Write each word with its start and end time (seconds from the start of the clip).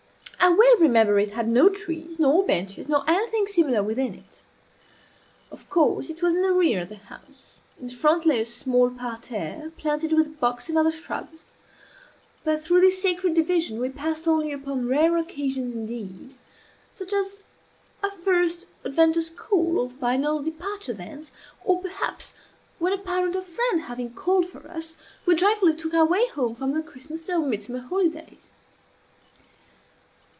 I 0.43 0.49
well 0.53 0.77
remember 0.87 1.19
it 1.19 1.33
had 1.33 1.47
no 1.47 1.69
trees, 1.69 2.17
nor 2.17 2.43
benches, 2.43 2.89
nor 2.89 3.07
anything 3.07 3.45
similar 3.45 3.83
within 3.83 4.15
it. 4.15 4.41
Of 5.51 5.69
course 5.69 6.09
it 6.09 6.23
was 6.23 6.33
in 6.33 6.41
the 6.41 6.51
rear 6.51 6.81
of 6.81 6.89
the 6.89 6.95
house. 6.95 7.53
In 7.79 7.91
front 7.91 8.25
lay 8.25 8.41
a 8.41 8.45
small 8.45 8.89
parterre, 8.89 9.71
planted 9.77 10.11
with 10.13 10.39
box 10.39 10.67
and 10.67 10.79
other 10.79 10.91
shrubs; 10.91 11.43
but 12.43 12.59
through 12.59 12.81
this 12.81 12.99
sacred 12.99 13.35
division 13.35 13.79
we 13.79 13.89
passed 13.89 14.27
only 14.27 14.51
upon 14.51 14.87
rare 14.87 15.15
occasions 15.17 15.75
indeed 15.75 16.35
such 16.91 17.13
as 17.13 17.43
a 18.01 18.09
first 18.09 18.65
advent 18.83 19.13
to 19.13 19.21
school 19.21 19.77
or 19.79 19.89
final 19.91 20.41
departure 20.41 20.93
thence, 20.93 21.31
or 21.63 21.79
perhaps 21.79 22.33
when, 22.79 22.91
a 22.91 22.97
parent 22.97 23.35
or 23.35 23.43
friend 23.43 23.81
having 23.83 24.11
called 24.11 24.47
for 24.49 24.67
us, 24.67 24.95
we 25.27 25.35
joyfully 25.35 25.75
took 25.75 25.93
our 25.93 26.07
way 26.07 26.27
home 26.29 26.55
for 26.55 26.67
the 26.67 26.81
Christmas 26.81 27.29
or 27.29 27.39
Midsummer 27.39 27.79
holidays. 27.81 28.53